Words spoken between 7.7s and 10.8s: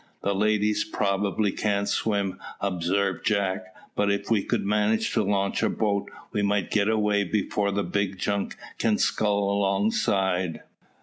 the big junk can scull alongside."